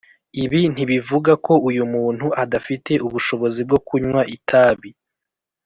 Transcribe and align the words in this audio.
Ibi 0.43 0.61
ntibivuga 0.73 1.31
ko 1.45 1.53
uyu 1.69 1.83
muntu 1.93 2.25
adafite 2.43 2.91
ubushobozi 3.07 3.59
bwo 3.67 3.77
kunywa 3.87 4.21
itabi 4.35 4.89